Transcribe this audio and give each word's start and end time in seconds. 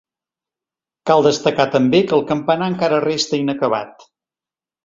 Cal 1.09 1.25
destacar 1.27 1.67
també 1.75 2.01
que 2.07 2.17
el 2.21 2.25
campanar 2.31 2.73
encara 2.75 3.05
resta 3.07 3.41
inacabat. 3.45 4.07